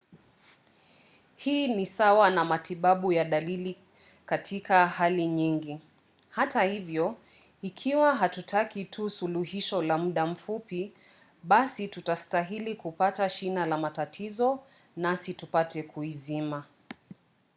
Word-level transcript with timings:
hii 1.35 1.67
ni 1.67 1.85
sawa 1.85 2.29
na 2.29 2.45
matibabu 2.45 3.13
ya 3.13 3.25
dalili 3.25 3.75
katika 4.25 4.87
hali 4.87 5.25
nyingi. 5.27 5.79
hata 6.29 6.63
hivyo 6.63 7.15
ikiwa 7.61 8.15
hatutaki 8.15 8.85
tu 8.85 9.09
suluhisho 9.09 9.81
la 9.81 9.97
muda 9.97 10.25
mfupi 10.25 10.93
basi 11.43 11.87
tunastahili 11.87 12.75
kupata 12.75 13.29
shina 13.29 13.65
la 13.65 13.77
matatizo 13.77 14.59
nasi 14.97 15.33
tupate 15.33 15.83
kuizima 15.83 16.63